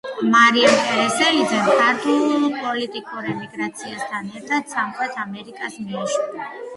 მარიამ 0.33 0.77
კერესელიძემ 0.85 1.67
ქართულ 1.81 2.47
პოლიტიკურ 2.61 3.27
ემიგრაციასთან 3.33 4.31
ერთად, 4.41 4.73
სამხრეთ 4.73 5.21
ამერიკას 5.25 5.77
მიაშურა. 5.85 6.49